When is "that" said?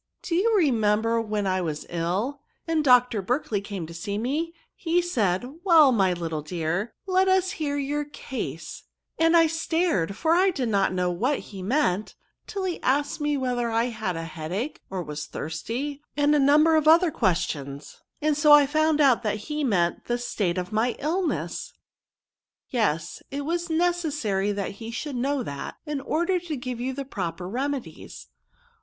19.21-19.35, 24.51-24.71, 25.43-25.75